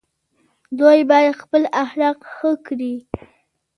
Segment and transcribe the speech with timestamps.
[0.79, 2.95] دوی باید خپل اخلاق ښه کړي.